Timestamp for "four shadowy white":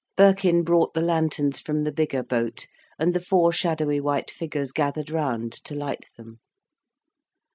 3.19-4.31